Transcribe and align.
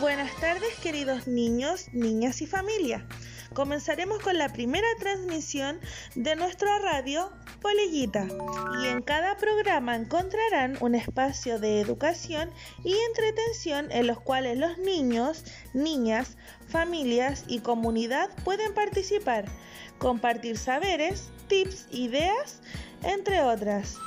Buenas 0.00 0.34
tardes 0.40 0.74
queridos 0.82 1.26
niños, 1.26 1.88
niñas 1.92 2.40
y 2.40 2.46
familia. 2.46 3.06
Comenzaremos 3.52 4.20
con 4.20 4.38
la 4.38 4.48
primera 4.48 4.86
transmisión 4.98 5.78
de 6.14 6.34
nuestra 6.34 6.78
radio 6.78 7.30
Polillita 7.60 8.26
y 8.82 8.86
en 8.86 9.02
cada 9.02 9.36
programa 9.36 9.94
encontrarán 9.94 10.78
un 10.80 10.94
espacio 10.94 11.58
de 11.58 11.80
educación 11.80 12.50
y 12.82 12.94
entretención 13.08 13.92
en 13.92 14.06
los 14.06 14.18
cuales 14.18 14.58
los 14.58 14.78
niños, 14.78 15.44
niñas, 15.74 16.38
familias 16.66 17.44
y 17.46 17.60
comunidad 17.60 18.30
pueden 18.44 18.72
participar, 18.72 19.44
compartir 19.98 20.56
saberes, 20.56 21.30
tips, 21.48 21.86
ideas, 21.90 22.62
entre 23.02 23.42
otras. 23.42 23.98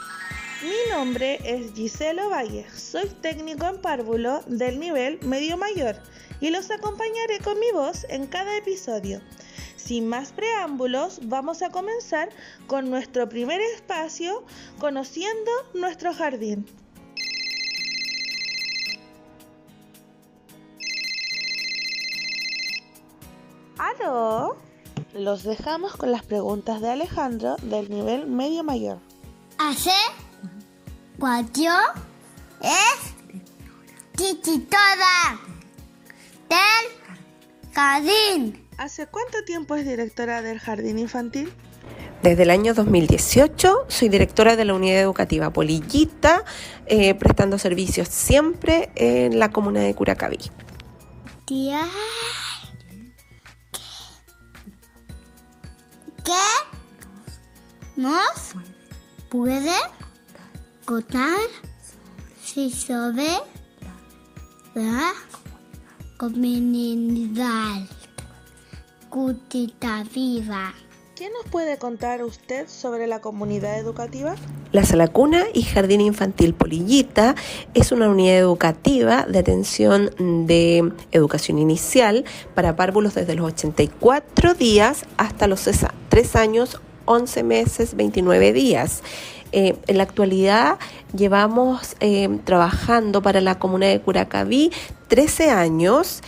Mi 0.62 0.90
nombre 0.90 1.38
es 1.44 1.74
Giselo 1.74 2.30
Valle, 2.30 2.66
soy 2.74 3.10
técnico 3.10 3.66
en 3.66 3.82
párvulo 3.82 4.42
del 4.48 4.80
nivel 4.80 5.20
medio 5.22 5.58
mayor 5.58 5.98
y 6.40 6.50
los 6.50 6.72
acompañaré 6.72 7.40
con 7.44 7.60
mi 7.60 7.72
voz 7.72 8.06
en 8.08 8.26
cada 8.26 8.56
episodio. 8.56 9.20
Sin 9.76 10.08
más 10.08 10.32
preámbulos, 10.32 11.20
vamos 11.24 11.62
a 11.62 11.72
comenzar 11.72 12.30
con 12.68 12.90
nuestro 12.90 13.28
primer 13.28 13.60
espacio, 13.60 14.46
conociendo 14.80 15.52
nuestro 15.74 16.14
jardín. 16.14 16.66
¿Aló? 23.78 24.56
Los 25.14 25.44
dejamos 25.44 25.98
con 25.98 26.12
las 26.12 26.24
preguntas 26.24 26.80
de 26.80 26.92
Alejandro 26.92 27.58
del 27.62 27.90
nivel 27.90 28.26
medio 28.26 28.64
mayor. 28.64 29.00
Hace 29.58 29.92
cuatro 31.20 31.72
es 32.62 33.14
tititora 34.16 35.40
del 36.50 37.74
jardín. 37.74 38.68
¿Hace 38.78 39.08
cuánto 39.08 39.44
tiempo 39.46 39.76
es 39.76 39.86
directora 39.86 40.42
del 40.42 40.60
jardín 40.60 41.00
infantil? 41.00 41.52
Desde 42.22 42.44
el 42.44 42.50
año 42.50 42.74
2018 42.74 43.86
soy 43.88 44.10
directora 44.10 44.56
de 44.56 44.66
la 44.66 44.74
unidad 44.74 45.02
educativa 45.02 45.52
Polillita, 45.52 46.44
eh, 46.88 47.14
prestando 47.14 47.58
servicios 47.58 48.08
siempre 48.08 48.92
en 48.96 49.40
la 49.40 49.52
comuna 49.52 49.82
de 49.82 49.94
Curacaví. 49.94 50.40
Tía, 51.46 51.86
¿qué 56.24 56.34
nos 57.96 58.56
puede 59.30 59.72
contar 60.86 61.40
si 62.44 62.70
sobre 62.70 63.28
la 64.76 65.14
comunidad 66.18 67.82
viva? 70.14 70.74
¿Qué 71.16 71.30
nos 71.30 71.50
puede 71.50 71.78
contar 71.78 72.24
usted 72.24 72.68
sobre 72.68 73.08
la 73.08 73.20
comunidad 73.20 73.80
educativa? 73.80 74.36
La 74.74 74.84
Sala 74.84 75.08
Cuna 75.08 75.46
y 75.54 75.64
Jardín 75.64 76.02
Infantil 76.02 76.54
Polillita 76.54 77.36
es 77.74 77.92
una 77.92 78.10
unidad 78.10 78.38
educativa 78.38 79.26
de 79.26 79.40
atención 79.40 80.12
de 80.46 80.92
educación 81.12 81.58
inicial 81.58 82.26
para 82.54 82.76
párvulos 82.76 83.16
desde 83.16 83.34
los 83.34 83.54
84 83.54 84.54
días 84.54 85.06
hasta 85.18 85.48
los 85.48 85.68
3 86.10 86.36
años, 86.36 86.80
11 87.06 87.44
meses, 87.44 87.96
29 87.96 88.54
días. 88.54 89.02
Eh, 89.58 89.78
en 89.88 89.96
la 89.96 90.04
actualidad 90.04 90.80
llevamos 91.16 91.96
eh, 92.02 92.28
trabajando 92.44 93.22
para 93.22 93.40
la 93.40 93.58
comuna 93.58 93.86
de 93.86 94.02
Curacaví 94.02 94.70
13 95.08 95.50
años. 95.50 96.22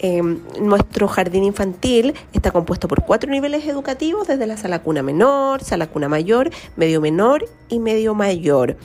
Em, 0.00 0.40
nuestro 0.60 1.06
jardín 1.06 1.44
infantil 1.44 2.12
está 2.32 2.50
compuesto 2.50 2.88
por 2.88 3.04
cuatro 3.04 3.30
niveles 3.30 3.68
educativos, 3.68 4.26
desde 4.26 4.48
la 4.48 4.56
sala 4.56 4.82
cuna 4.82 5.04
menor, 5.04 5.62
sala 5.62 5.86
cuna 5.86 6.08
mayor, 6.08 6.50
medio 6.74 7.00
menor 7.00 7.44
y 7.68 7.78
medio 7.78 8.16
mayor. 8.16 8.76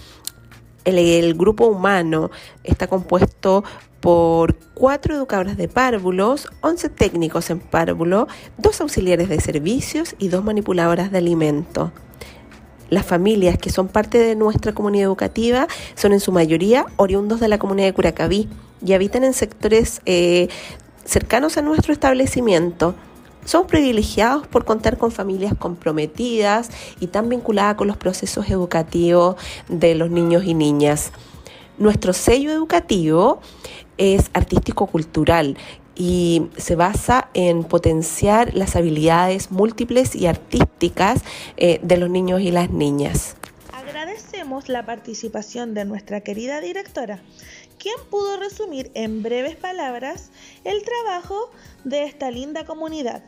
El, 0.86 1.34
grupo 1.34 1.66
humano 1.66 2.30
está 2.64 2.86
compuesto 2.86 3.64
por 4.00 4.56
cuatro 4.76 5.16
educadoras 5.16 5.58
de 5.58 5.70
párvulos, 5.70 6.48
11 6.62 6.90
técnicos 6.90 7.50
en 7.50 7.60
párvulo, 7.60 8.28
dos 8.60 8.80
auxiliares 8.80 9.28
de 9.28 9.42
servicios 9.42 10.16
y 10.20 10.28
dos 10.28 10.44
manipuladoras 10.44 11.12
de 11.12 11.18
alimento. 11.18 11.92
Las 12.90 13.06
familias 13.06 13.58
que 13.58 13.70
son 13.70 13.88
parte 13.88 14.18
de 14.18 14.36
nuestra 14.36 14.74
comunidad 14.74 15.06
educativa 15.06 15.68
son 15.96 16.14
en 16.14 16.20
su 16.20 16.32
mayoría 16.32 16.86
oriundos 16.96 17.40
de 17.40 17.48
la 17.48 17.60
comunidad 17.60 17.88
de 17.88 17.94
Curacaví 17.94 18.48
y 18.86 18.94
habitan 18.94 19.24
en 19.24 19.34
sectores 19.34 20.02
eh, 20.06 20.48
cercanos 21.04 21.58
a 21.58 21.62
nuestro 21.62 21.94
establecimiento. 21.94 22.96
Somos 23.44 23.68
privilegiados 23.68 24.46
por 24.48 24.66
contar 24.66 24.98
con 24.98 25.12
familias 25.12 25.54
comprometidas 25.58 26.70
y 27.00 27.08
tan 27.08 27.30
vinculadas 27.30 27.76
con 27.76 27.88
los 27.88 27.98
procesos 27.98 28.50
educativos 28.50 29.36
de 29.70 29.96
los 29.96 30.10
niños 30.10 30.44
y 30.44 30.54
niñas. 30.54 31.12
Nuestro 31.78 32.12
sello 32.12 32.52
educativo 32.52 33.40
es 33.98 34.30
artístico-cultural 34.34 35.58
y 35.98 36.50
se 36.58 36.76
basa 36.76 37.30
en 37.34 37.64
potenciar 37.64 38.54
las 38.54 38.76
habilidades 38.76 39.50
múltiples 39.52 40.16
y 40.16 40.28
artísticas 40.28 41.22
eh, 41.58 41.80
de 41.82 41.98
los 41.98 42.10
niños 42.10 42.42
y 42.42 42.52
las 42.52 42.70
niñas. 42.70 43.36
Agradecemos 43.74 44.70
la 44.70 44.86
participación 44.86 45.74
de 45.74 45.86
nuestra 45.86 46.22
querida 46.22 46.62
directora, 46.62 47.20
quien 47.80 47.96
pudo 48.12 48.38
resumir 48.38 48.92
en 48.94 49.24
breves 49.24 49.56
palabras 49.56 50.30
el 50.64 50.84
trabajo 50.84 51.50
de 51.84 52.04
esta 52.04 52.30
linda 52.30 52.66
comunidad. 52.66 53.24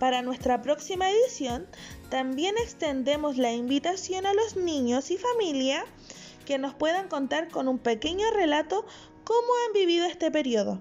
Para 0.00 0.22
nuestra 0.22 0.60
próxima 0.62 1.08
edición, 1.10 1.66
también 2.10 2.56
extendemos 2.58 3.38
la 3.38 3.52
invitación 3.52 4.26
a 4.26 4.34
los 4.34 4.56
niños 4.56 5.10
y 5.10 5.18
familia 5.18 5.84
que 6.44 6.58
nos 6.58 6.74
puedan 6.74 7.08
contar 7.08 7.48
con 7.48 7.68
un 7.68 7.78
pequeño 7.78 8.30
relato 8.32 8.84
cómo 9.24 9.48
han 9.66 9.72
vivido 9.72 10.04
este 10.04 10.30
periodo. 10.30 10.80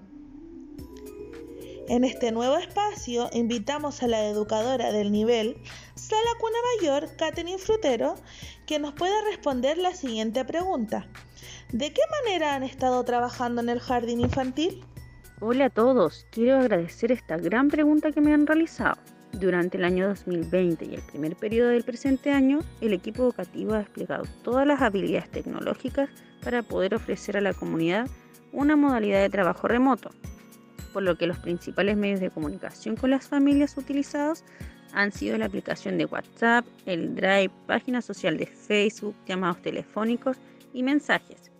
En 1.88 2.04
este 2.04 2.32
nuevo 2.32 2.58
espacio 2.58 3.30
invitamos 3.32 4.02
a 4.02 4.08
la 4.08 4.26
educadora 4.26 4.92
del 4.92 5.12
nivel 5.12 5.56
Sala 5.94 6.32
Cuna 6.40 6.58
Mayor, 6.80 7.16
Catherine 7.16 7.60
Frutero, 7.60 8.16
que 8.66 8.80
nos 8.80 8.94
pueda 8.94 9.14
responder 9.30 9.78
la 9.78 9.94
siguiente 9.94 10.44
pregunta. 10.46 11.08
¿De 11.72 11.94
qué 11.94 12.02
manera 12.24 12.56
han 12.56 12.64
estado 12.64 13.04
trabajando 13.04 13.62
en 13.62 13.70
el 13.70 13.80
jardín 13.80 14.20
infantil? 14.20 14.84
Hola 15.42 15.66
a 15.66 15.70
todos, 15.70 16.26
quiero 16.32 16.58
agradecer 16.58 17.12
esta 17.12 17.38
gran 17.38 17.68
pregunta 17.68 18.12
que 18.12 18.22
me 18.22 18.34
han 18.34 18.48
realizado. 18.48 19.00
Durante 19.34 19.78
el 19.78 19.86
año 19.86 20.08
2020 20.08 20.86
y 20.86 20.96
el 20.96 21.04
primer 21.04 21.36
periodo 21.36 21.70
del 21.70 21.84
presente 21.84 22.32
año, 22.32 22.62
el 22.82 22.94
equipo 22.94 23.22
educativo 23.22 23.76
ha 23.76 23.80
desplegado 23.80 24.24
todas 24.44 24.66
las 24.66 24.82
habilidades 24.82 25.30
tecnológicas 25.30 26.10
para 26.44 26.64
poder 26.64 26.96
ofrecer 26.96 27.38
a 27.38 27.42
la 27.42 27.54
comunidad 27.54 28.08
una 28.54 28.76
modalidad 28.76 29.22
de 29.22 29.30
trabajo 29.30 29.68
remoto, 29.68 30.10
por 30.96 31.04
lo 31.04 31.18
que 31.18 31.28
los 31.28 31.38
principales 31.40 31.98
medios 31.98 32.22
de 32.22 32.30
comunicación 32.30 32.96
con 32.96 33.10
las 33.10 33.28
familias 33.28 33.76
utilizados 33.78 34.46
han 34.94 35.12
sido 35.12 35.38
la 35.38 35.48
aplicación 35.48 35.98
de 35.98 36.06
WhatsApp, 36.06 36.66
el 36.86 37.16
Drive, 37.16 37.52
página 37.68 38.02
social 38.02 38.38
de 38.38 38.46
Facebook, 38.46 39.14
llamados 39.28 39.62
telefónicos 39.62 40.38
y 40.74 40.84
mensajes. 40.84 41.52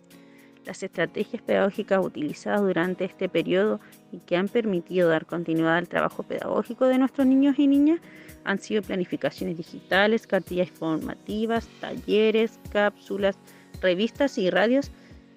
Las 0.64 0.82
estrategias 0.82 1.42
pedagógicas 1.42 2.02
utilizadas 2.02 2.62
durante 2.62 3.04
este 3.04 3.28
periodo 3.28 3.78
y 4.10 4.20
que 4.20 4.38
han 4.38 4.48
permitido 4.48 5.10
dar 5.10 5.26
continuidad 5.26 5.76
al 5.76 5.88
trabajo 5.90 6.22
pedagógico 6.22 6.86
de 6.86 6.96
nuestros 6.96 7.26
niños 7.26 7.58
y 7.58 7.66
niñas 7.66 8.00
han 8.44 8.58
sido 8.58 8.80
planificaciones 8.80 9.58
digitales, 9.58 10.26
cartillas 10.26 10.70
formativas, 10.70 11.68
talleres, 11.82 12.58
cápsulas, 12.70 13.36
revistas 13.82 14.38
y 14.38 14.48
radios, 14.48 14.90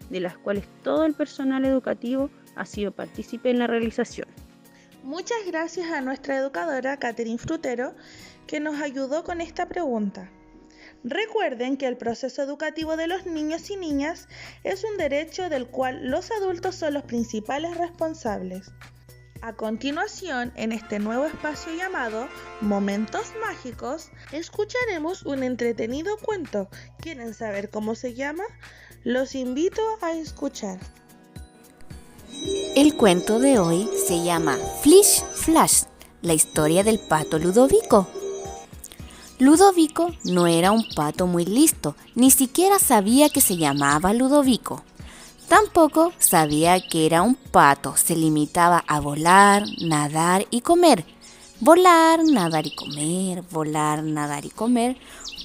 de 0.09 0.21
las 0.21 0.37
cuales 0.37 0.63
todo 0.83 1.03
el 1.03 1.15
personal 1.15 1.65
educativo 1.65 2.29
ha 2.55 2.65
sido 2.65 2.91
partícipe 2.91 3.49
en 3.49 3.59
la 3.59 3.67
realización. 3.67 4.27
Muchas 5.03 5.39
gracias 5.47 5.91
a 5.91 6.01
nuestra 6.01 6.37
educadora 6.37 6.97
Catherine 6.97 7.37
Frutero 7.37 7.95
que 8.47 8.59
nos 8.59 8.81
ayudó 8.81 9.23
con 9.23 9.41
esta 9.41 9.67
pregunta. 9.67 10.29
Recuerden 11.03 11.77
que 11.77 11.87
el 11.87 11.97
proceso 11.97 12.41
educativo 12.41 12.97
de 12.97 13.07
los 13.07 13.25
niños 13.25 13.69
y 13.69 13.77
niñas 13.77 14.27
es 14.63 14.83
un 14.83 14.97
derecho 14.97 15.47
del 15.47 15.67
cual 15.67 16.09
los 16.09 16.29
adultos 16.31 16.75
son 16.75 16.93
los 16.93 17.03
principales 17.03 17.77
responsables. 17.77 18.71
A 19.41 19.53
continuación, 19.53 20.51
en 20.57 20.73
este 20.73 20.99
nuevo 20.99 21.25
espacio 21.25 21.73
llamado 21.73 22.27
Momentos 22.59 23.31
Mágicos, 23.39 24.09
escucharemos 24.33 25.23
un 25.23 25.43
entretenido 25.43 26.17
cuento. 26.17 26.69
¿Quieren 26.99 27.33
saber 27.33 27.69
cómo 27.69 27.95
se 27.95 28.15
llama? 28.15 28.43
Los 29.05 29.35
invito 29.35 29.81
a 30.01 30.11
escuchar. 30.11 30.77
El 32.75 32.95
cuento 32.95 33.39
de 33.39 33.59
hoy 33.59 33.89
se 34.07 34.23
llama 34.23 34.57
Flish 34.81 35.23
Flash, 35.33 35.83
la 36.21 36.33
historia 36.33 36.83
del 36.83 36.99
pato 36.99 37.39
Ludovico. 37.39 38.07
Ludovico 39.39 40.11
no 40.25 40.47
era 40.47 40.71
un 40.71 40.85
pato 40.95 41.27
muy 41.27 41.45
listo, 41.45 41.95
ni 42.15 42.29
siquiera 42.29 42.77
sabía 42.77 43.29
que 43.29 43.41
se 43.41 43.57
llamaba 43.57 44.13
Ludovico. 44.13 44.83
Tampoco 45.47 46.13
sabía 46.19 46.79
que 46.79 47.05
era 47.05 47.21
un 47.21 47.35
pato, 47.35 47.95
se 47.97 48.15
limitaba 48.15 48.83
a 48.87 48.99
volar, 48.99 49.63
nadar 49.81 50.45
y 50.51 50.61
comer. 50.61 51.05
Volar, 51.59 52.23
nadar 52.23 52.67
y 52.67 52.75
comer, 52.75 53.43
volar, 53.49 54.03
nadar 54.03 54.45
y 54.45 54.49
comer, 54.49 54.95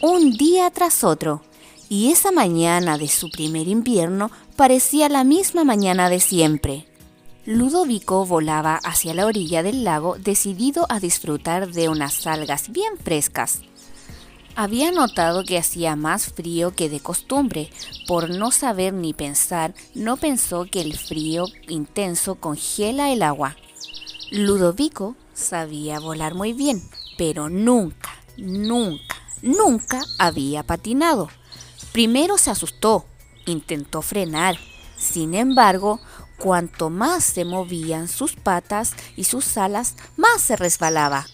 un 0.02 0.32
día 0.32 0.70
tras 0.70 1.04
otro. 1.04 1.42
Y 1.88 2.12
esa 2.12 2.32
mañana 2.32 2.98
de 2.98 3.08
su 3.08 3.30
primer 3.30 3.66
invierno 3.68 4.30
parecía 4.56 5.08
la 5.08 5.24
misma 5.24 5.64
mañana 5.64 6.08
de 6.08 6.20
siempre. 6.20 6.86
Ludovico 7.44 8.24
volaba 8.24 8.76
hacia 8.76 9.12
la 9.12 9.26
orilla 9.26 9.62
del 9.62 9.84
lago 9.84 10.16
decidido 10.18 10.86
a 10.88 11.00
disfrutar 11.00 11.70
de 11.70 11.88
unas 11.88 12.26
algas 12.26 12.70
bien 12.70 12.96
frescas. 12.96 13.60
Había 14.56 14.92
notado 14.92 15.44
que 15.44 15.58
hacía 15.58 15.96
más 15.96 16.32
frío 16.32 16.74
que 16.74 16.88
de 16.88 17.00
costumbre. 17.00 17.70
Por 18.06 18.30
no 18.30 18.52
saber 18.52 18.94
ni 18.94 19.12
pensar, 19.12 19.74
no 19.94 20.16
pensó 20.16 20.66
que 20.70 20.80
el 20.80 20.96
frío 20.96 21.46
intenso 21.68 22.36
congela 22.36 23.12
el 23.12 23.22
agua. 23.22 23.56
Ludovico 24.30 25.16
sabía 25.34 25.98
volar 25.98 26.34
muy 26.34 26.52
bien, 26.52 26.82
pero 27.18 27.50
nunca, 27.50 28.10
nunca, 28.36 29.16
nunca 29.42 30.02
había 30.18 30.62
patinado. 30.62 31.28
Primero 31.92 32.38
se 32.38 32.50
asustó, 32.50 33.06
intentó 33.46 34.02
frenar. 34.02 34.56
Sin 34.96 35.34
embargo, 35.34 36.00
Cuanto 36.38 36.90
más 36.90 37.24
se 37.24 37.44
movían 37.44 38.08
sus 38.08 38.34
patas 38.36 38.92
y 39.16 39.24
sus 39.24 39.56
alas, 39.56 39.94
más 40.16 40.42
se 40.42 40.56
resbalaba. 40.56 41.26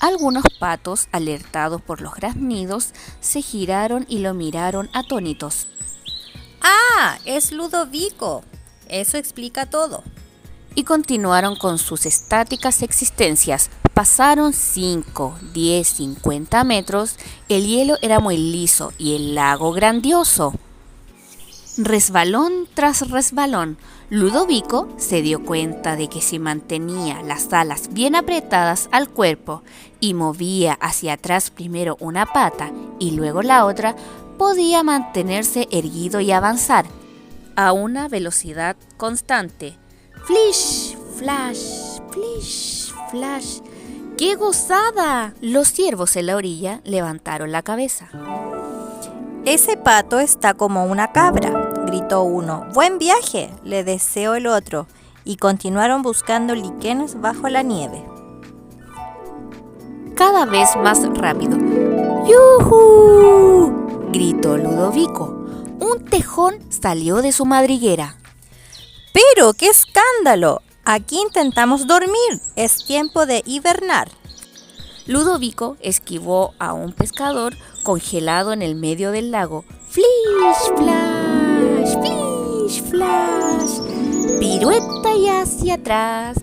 Algunos 0.00 0.44
patos, 0.58 1.08
alertados 1.12 1.80
por 1.80 2.00
los 2.00 2.14
graznidos, 2.14 2.92
se 3.20 3.42
giraron 3.42 4.06
y 4.08 4.18
lo 4.18 4.34
miraron 4.34 4.90
atónitos. 4.92 5.68
¡Ah! 6.62 7.18
Es 7.24 7.52
Ludovico. 7.52 8.42
Eso 8.88 9.18
explica 9.18 9.66
todo. 9.66 10.02
Y 10.74 10.84
continuaron 10.84 11.56
con 11.56 11.78
sus 11.78 12.06
estáticas 12.06 12.82
existencias. 12.82 13.70
Pasaron 13.94 14.52
5, 14.52 15.38
10, 15.52 15.88
50 15.88 16.64
metros. 16.64 17.16
El 17.48 17.66
hielo 17.66 17.96
era 18.02 18.20
muy 18.20 18.36
liso 18.36 18.92
y 18.98 19.16
el 19.16 19.34
lago 19.34 19.72
grandioso. 19.72 20.54
Resbalón 21.82 22.68
tras 22.74 23.08
resbalón, 23.08 23.78
Ludovico 24.10 24.86
se 24.98 25.22
dio 25.22 25.42
cuenta 25.42 25.96
de 25.96 26.08
que 26.08 26.20
si 26.20 26.38
mantenía 26.38 27.22
las 27.22 27.50
alas 27.54 27.88
bien 27.92 28.14
apretadas 28.14 28.90
al 28.92 29.08
cuerpo 29.08 29.62
y 29.98 30.12
movía 30.12 30.74
hacia 30.74 31.14
atrás 31.14 31.50
primero 31.50 31.96
una 31.98 32.26
pata 32.26 32.70
y 32.98 33.12
luego 33.12 33.40
la 33.40 33.64
otra, 33.64 33.96
podía 34.36 34.82
mantenerse 34.82 35.68
erguido 35.70 36.20
y 36.20 36.32
avanzar 36.32 36.84
a 37.56 37.72
una 37.72 38.08
velocidad 38.08 38.76
constante. 38.98 39.78
Flish, 40.26 40.98
flash, 41.16 41.98
flish, 42.10 42.92
flash. 43.10 43.60
¡Qué 44.18 44.34
gozada! 44.34 45.32
Los 45.40 45.72
ciervos 45.72 46.14
en 46.16 46.26
la 46.26 46.36
orilla 46.36 46.82
levantaron 46.84 47.52
la 47.52 47.62
cabeza. 47.62 48.10
Ese 49.46 49.78
pato 49.78 50.20
está 50.20 50.52
como 50.52 50.84
una 50.84 51.12
cabra, 51.12 51.59
gritó 51.90 52.22
uno. 52.22 52.66
Buen 52.72 52.98
viaje, 52.98 53.50
le 53.64 53.82
deseó 53.82 54.34
el 54.34 54.46
otro, 54.46 54.86
y 55.24 55.36
continuaron 55.36 56.02
buscando 56.02 56.54
liquenes 56.54 57.20
bajo 57.20 57.48
la 57.48 57.62
nieve. 57.62 58.04
Cada 60.14 60.44
vez 60.44 60.68
más 60.76 61.02
rápido. 61.14 61.58
¡Yuhu! 62.28 64.08
gritó 64.12 64.56
Ludovico. 64.56 65.46
Un 65.80 66.04
tejón 66.08 66.54
salió 66.70 67.22
de 67.22 67.32
su 67.32 67.44
madriguera. 67.44 68.16
¡Pero 69.12 69.52
qué 69.54 69.66
escándalo! 69.66 70.62
Aquí 70.84 71.20
intentamos 71.20 71.86
dormir. 71.86 72.40
Es 72.56 72.84
tiempo 72.84 73.26
de 73.26 73.42
hibernar. 73.46 74.08
Ludovico 75.06 75.76
esquivó 75.80 76.54
a 76.58 76.72
un 76.72 76.92
pescador 76.92 77.56
congelado 77.82 78.52
en 78.52 78.62
el 78.62 78.74
medio 78.76 79.10
del 79.10 79.30
lago. 79.30 79.64
¡Flish, 79.88 80.76
flash! 80.76 81.19
¡Flish, 81.92 82.82
flash! 82.84 83.80
Pirueta 84.38 85.16
y 85.16 85.28
hacia 85.28 85.74
atrás. 85.74 86.38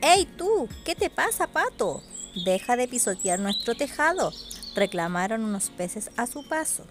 ¡Ey 0.00 0.26
tú! 0.36 0.68
¿Qué 0.84 0.94
te 0.94 1.10
pasa, 1.10 1.46
pato? 1.46 2.02
Deja 2.44 2.76
de 2.76 2.88
pisotear 2.88 3.38
nuestro 3.38 3.74
tejado, 3.74 4.32
reclamaron 4.74 5.44
unos 5.44 5.70
peces 5.70 6.10
a 6.16 6.26
su 6.26 6.48
paso. 6.48 6.84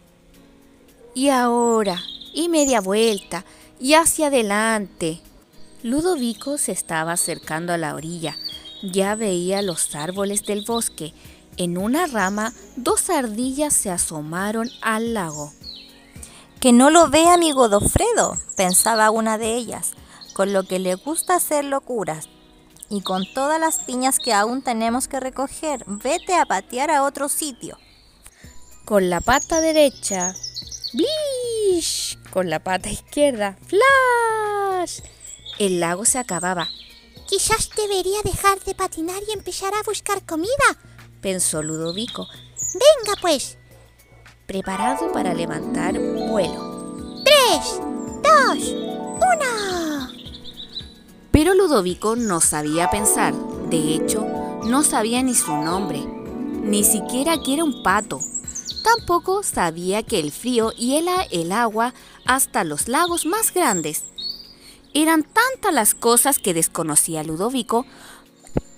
Y 1.16 1.30
ahora, 1.30 2.00
y 2.34 2.50
media 2.50 2.80
vuelta, 2.80 3.44
y 3.80 3.96
hacia 3.96 4.28
adelante. 4.28 5.20
Ludovico 5.84 6.58
se 6.58 6.72
estaba 6.72 7.14
acercando 7.14 7.74
a 7.74 7.78
la 7.78 7.96
orilla. 7.96 8.38
Ya 8.84 9.16
veía 9.16 9.62
los 9.62 9.96
árboles 9.96 10.46
del 10.46 10.64
bosque. 10.64 11.14
En 11.58 11.78
una 11.78 12.06
rama, 12.06 12.54
dos 12.76 13.10
ardillas 13.10 13.74
se 13.74 13.90
asomaron 13.90 14.70
al 14.82 15.16
lago. 15.16 15.52
Que 16.62 16.74
no 16.74 16.92
lo 16.92 17.10
vea 17.10 17.38
mi 17.38 17.54
Godofredo, 17.54 18.38
pensaba 18.56 19.10
una 19.10 19.40
de 19.40 19.56
ellas, 19.56 19.94
con 20.36 20.54
lo 20.54 20.62
que 20.62 20.78
le 20.78 20.94
gusta 20.94 21.34
hacer 21.34 21.66
locuras. 21.66 22.30
Y 22.88 23.02
con 23.02 23.24
todas 23.34 23.60
las 23.60 23.80
piñas 23.80 24.20
que 24.20 24.32
aún 24.32 24.62
tenemos 24.62 25.08
que 25.08 25.20
recoger, 25.20 25.84
vete 25.88 26.36
a 26.36 26.46
patear 26.46 26.92
a 26.92 27.02
otro 27.02 27.30
sitio. 27.30 27.80
Con 28.86 29.10
la 29.10 29.22
pata 29.22 29.60
derecha, 29.60 30.36
¡blish! 30.94 32.20
Con 32.30 32.52
la 32.52 32.60
pata 32.60 32.92
izquierda, 32.92 33.58
¡flash! 33.66 35.00
El 35.58 35.80
lago 35.80 36.06
se 36.06 36.20
acababa. 36.20 36.70
Quizás 37.28 37.72
debería 37.76 38.22
dejar 38.24 38.60
de 38.60 38.76
patinar 38.76 39.24
y 39.28 39.32
empezar 39.32 39.74
a 39.74 39.82
buscar 39.84 40.24
comida, 40.28 40.78
pensó 41.22 41.64
Ludovico. 41.64 42.28
Venga 42.74 43.20
pues, 43.20 43.58
preparado 44.46 45.12
para 45.12 45.34
levantar 45.34 45.98
¡Tres! 46.34 47.82
¡Dos! 48.24 48.74
¡Uno! 48.74 50.08
Pero 51.30 51.54
Ludovico 51.54 52.16
no 52.16 52.40
sabía 52.40 52.90
pensar. 52.90 53.34
De 53.70 53.96
hecho, 53.96 54.26
no 54.64 54.84
sabía 54.84 55.22
ni 55.24 55.36
su 55.36 55.52
nombre, 55.52 56.00
ni 56.00 56.86
siquiera 56.86 57.36
que 57.44 57.56
era 57.56 57.66
un 57.66 57.84
pato. 57.84 58.22
Tampoco 58.82 59.44
sabía 59.44 60.04
que 60.04 60.20
el 60.20 60.32
frío 60.32 60.72
hiela 60.72 61.24
el 61.32 61.52
agua 61.52 61.94
hasta 62.26 62.64
los 62.64 62.88
lagos 62.88 63.26
más 63.26 63.54
grandes. 63.54 64.06
Eran 64.94 65.24
tantas 65.24 65.74
las 65.74 65.94
cosas 65.94 66.40
que 66.40 66.54
desconocía 66.54 67.24
Ludovico, 67.24 67.86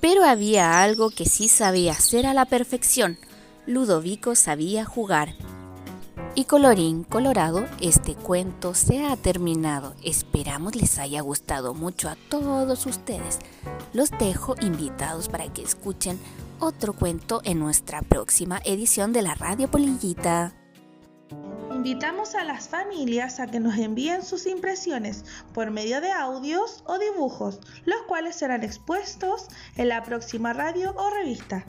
pero 0.02 0.26
había 0.26 0.82
algo 0.82 1.12
que 1.12 1.26
sí 1.26 1.48
sabía 1.48 1.92
hacer 1.92 2.26
a 2.26 2.34
la 2.34 2.46
perfección. 2.46 3.20
Ludovico 3.68 4.34
sabía 4.34 4.86
jugar. 4.86 5.36
Y 6.36 6.46
colorín 6.46 7.04
colorado, 7.04 7.68
este 7.80 8.16
cuento 8.16 8.74
se 8.74 9.06
ha 9.06 9.16
terminado. 9.16 9.94
Esperamos 10.04 10.76
les 10.76 10.98
haya 10.98 11.22
gustado 11.22 11.76
mucho 11.76 12.10
a 12.10 12.16
todos 12.28 12.88
ustedes. 12.88 13.38
Los 13.94 14.10
dejo 14.10 14.56
invitados 14.60 15.30
para 15.30 15.54
que 15.54 15.62
escuchen 15.62 16.20
otro 16.60 16.94
cuento 16.94 17.42
en 17.44 17.60
nuestra 17.60 18.02
próxima 18.02 18.60
edición 18.66 19.14
de 19.14 19.22
la 19.22 19.36
Radio 19.36 19.70
Polillita. 19.70 20.54
Invitamos 21.72 22.34
a 22.34 22.44
las 22.44 22.68
familias 22.68 23.40
a 23.40 23.46
que 23.46 23.60
nos 23.60 23.78
envíen 23.78 24.24
sus 24.24 24.48
impresiones 24.48 25.26
por 25.54 25.70
medio 25.70 26.02
de 26.02 26.12
audios 26.12 26.84
o 26.88 26.98
dibujos, 26.98 27.60
los 27.86 28.02
cuales 28.08 28.38
serán 28.38 28.64
expuestos 28.64 29.50
en 29.76 29.90
la 29.90 30.02
próxima 30.02 30.52
radio 30.52 30.96
o 30.96 31.12
revista. 31.12 31.64